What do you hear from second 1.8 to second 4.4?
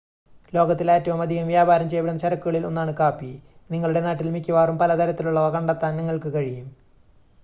ചെയ്യപ്പെടുന്ന ചരക്കുകളിൽ ഒന്നാണ് കാപ്പി നിങ്ങളുടെ നാട്ടിൽ